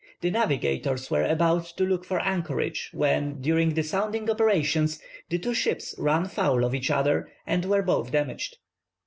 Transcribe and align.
The 0.21 0.31
navigators 0.31 1.11
were 1.11 1.23
about 1.25 1.65
to 1.77 1.83
look 1.85 2.03
for 2.05 2.19
anchorage, 2.21 2.89
when, 2.91 3.39
during 3.39 3.75
the 3.75 3.83
sounding 3.83 4.31
operations, 4.31 4.99
the 5.29 5.37
two 5.37 5.53
ships 5.53 5.93
ran 5.99 6.25
foul 6.25 6.63
of 6.65 6.73
each 6.73 6.89
other 6.89 7.29
and 7.45 7.65
were 7.65 7.83
both 7.83 8.11
damaged. 8.11 8.57